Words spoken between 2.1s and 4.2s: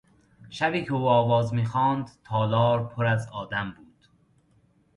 تالار پر از آدم بود.